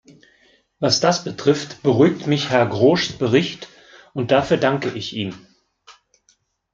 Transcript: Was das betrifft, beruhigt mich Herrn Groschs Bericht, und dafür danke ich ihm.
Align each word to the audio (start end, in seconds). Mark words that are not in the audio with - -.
Was 0.79 0.99
das 0.99 1.23
betrifft, 1.23 1.83
beruhigt 1.83 2.25
mich 2.25 2.49
Herrn 2.49 2.71
Groschs 2.71 3.13
Bericht, 3.15 3.67
und 4.13 4.31
dafür 4.31 4.57
danke 4.57 4.89
ich 4.89 5.15
ihm. 5.15 5.37